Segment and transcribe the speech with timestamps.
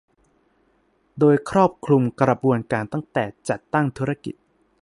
[1.19, 4.35] โดยครอบคลุมกระบวนการตั้งแต่จัดตั้งธุรกิจ